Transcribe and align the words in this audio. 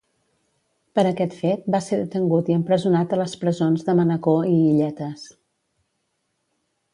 Per 0.99 1.01
aquest 1.09 1.35
fet 1.41 1.67
va 1.75 1.81
ser 1.87 1.99
detengut 1.99 2.49
i 2.51 2.55
empresonat 2.61 3.13
a 3.13 3.19
les 3.21 3.35
presons 3.43 3.85
de 3.91 3.95
Manacor 4.01 4.49
i 4.55 4.57
Illetes. 4.71 5.29